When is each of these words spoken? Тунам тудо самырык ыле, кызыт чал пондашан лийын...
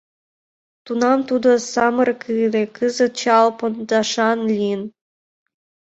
Тунам 0.85 1.19
тудо 1.29 1.49
самырык 1.71 2.21
ыле, 2.45 2.63
кызыт 2.77 3.13
чал 3.21 3.47
пондашан 3.57 4.37
лийын... 4.49 4.81